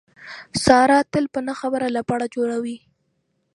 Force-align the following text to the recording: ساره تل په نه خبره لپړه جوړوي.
ساره 0.63 0.97
تل 1.11 1.25
په 1.33 1.39
نه 1.47 1.53
خبره 1.59 1.87
لپړه 1.97 2.25
جوړوي. 2.35 2.77